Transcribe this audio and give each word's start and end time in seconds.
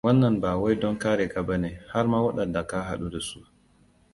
Wannan 0.05 0.41
bawai 0.41 0.79
don 0.79 0.97
kare 0.99 1.27
ka 1.29 1.43
bane, 1.43 1.79
harma 1.91 2.21
waɗanda 2.21 2.67
ka 2.67 2.81
haɗu 2.81 3.09
dasu. 3.09 3.39